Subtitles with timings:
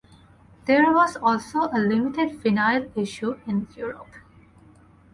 [0.65, 4.09] There was also a limited vinyl issue in Europe.